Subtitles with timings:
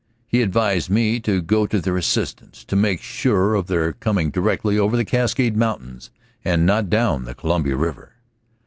[0.27, 4.75] He advised me to go to their assistance, to make sure of their coming directly
[4.79, 6.09] over the Cascade Mountains,
[6.43, 8.13] and not down the Columbia River.